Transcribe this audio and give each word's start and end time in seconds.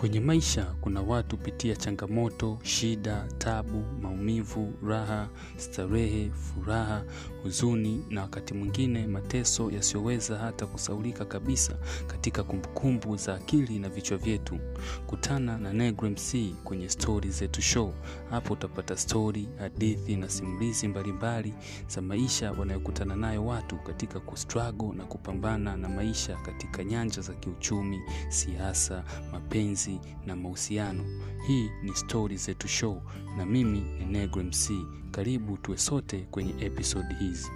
Kwenye 0.00 0.20
maisha 0.20 0.64
kuna 0.80 1.00
watu 1.02 1.36
hupitia 1.36 1.76
changamoto, 1.76 2.58
shida, 2.62 3.26
tabu, 3.38 3.84
maumivu, 4.02 4.72
raha, 4.86 5.28
starehe, 5.56 6.30
furaha, 6.30 7.02
huzuni 7.42 8.04
na 8.10 8.22
wakati 8.22 8.54
mwingine 8.54 9.06
mateso 9.06 9.70
yasiyoweza 9.70 10.38
hata 10.38 10.66
kusaulika 10.66 11.24
kabisa 11.24 11.76
katika 12.06 12.42
kumbukumbu 12.42 13.16
za 13.16 13.34
akili 13.34 13.78
na 13.78 13.88
vichwa 13.88 14.18
vyetu. 14.18 14.58
Kutana 15.06 15.58
na 15.58 15.72
Negro 15.72 16.10
MC 16.10 16.54
kwenye 16.64 16.88
Stori 16.88 17.30
Zetu 17.30 17.62
Show. 17.62 17.92
Hapo 18.30 18.52
utapata 18.52 18.96
stori, 18.96 19.48
hadithi 19.58 20.16
na 20.16 20.28
simulizi 20.28 20.88
mbalimbali 20.88 21.54
za 21.88 22.02
maisha 22.02 22.52
wanayokutana 22.52 23.16
nayo 23.16 23.46
watu 23.46 23.76
katika 23.76 24.20
kustruggle 24.20 24.92
na 24.96 25.04
kupambana 25.04 25.76
na 25.76 25.88
maisha 25.88 26.36
katika 26.36 26.84
nyanja 26.84 27.20
za 27.22 27.32
kiuchumi, 27.34 28.00
siasa, 28.28 29.04
mapenzi 29.32 29.85
na 30.26 30.36
mahusiano. 30.36 31.04
Hii 31.46 31.70
ni 31.82 31.94
Stori 31.94 32.36
Zetu 32.36 32.68
Show 32.68 33.02
na 33.36 33.46
mimi 33.46 33.80
ni 33.80 34.04
Negro 34.06 34.42
MC. 34.42 34.70
Karibu 35.10 35.56
tuwe 35.56 35.78
sote 35.78 36.18
kwenye 36.30 36.54
episode 36.64 37.14
hizi. 37.20 37.50